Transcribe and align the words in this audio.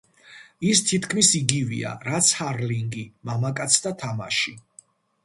ის 0.67 0.79
თითქმის 0.91 1.27
იგივეა, 1.39 1.91
რაც 2.07 2.31
ჰარლინგი, 2.39 3.05
მამაკაცთა 3.31 3.93
თამაში. 4.05 4.57